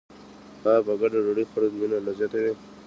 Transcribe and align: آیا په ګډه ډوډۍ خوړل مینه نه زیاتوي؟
آیا 0.67 0.81
په 0.87 0.93
ګډه 1.01 1.19
ډوډۍ 1.23 1.45
خوړل 1.49 1.71
مینه 1.79 1.97
نه 2.05 2.11
زیاتوي؟ 2.17 2.53